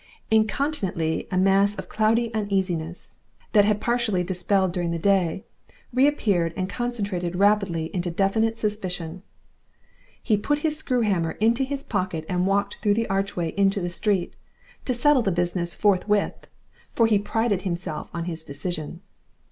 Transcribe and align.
Incontinently 0.31 1.27
a 1.29 1.37
mass 1.37 1.75
of 1.77 1.87
cloudy 1.87 2.33
uneasiness, 2.33 3.11
that 3.51 3.65
had 3.65 3.75
been 3.75 3.81
partly 3.85 4.23
dispelled 4.23 4.71
during 4.73 4.89
the 4.89 4.97
day, 4.97 5.45
reappeared 5.93 6.55
and 6.57 6.67
concentrated 6.67 7.35
rapidly 7.35 7.91
into 7.93 8.09
definite 8.09 8.57
suspicion. 8.57 9.21
He 10.23 10.37
put 10.37 10.57
his 10.65 10.75
screw 10.75 11.01
hammer 11.01 11.33
into 11.33 11.63
his 11.63 11.83
pocket 11.83 12.25
and 12.27 12.47
walked 12.47 12.77
through 12.81 12.95
the 12.95 13.07
archway 13.11 13.51
into 13.55 13.79
the 13.79 13.91
street, 13.91 14.35
to 14.85 14.93
settle 14.95 15.21
the 15.21 15.29
business 15.31 15.75
forthwith, 15.75 16.47
for 16.95 17.05
he 17.05 17.19
prided 17.19 17.61
himself 17.61 18.09
on 18.11 18.25
his 18.25 18.43
decision. 18.43 19.01